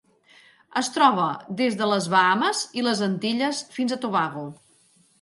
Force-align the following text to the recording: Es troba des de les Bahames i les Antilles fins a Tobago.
Es 0.81 0.89
troba 0.95 1.27
des 1.61 1.77
de 1.83 1.91
les 1.93 2.09
Bahames 2.15 2.65
i 2.81 2.89
les 2.89 3.07
Antilles 3.13 3.63
fins 3.79 3.99
a 3.99 4.03
Tobago. 4.07 4.51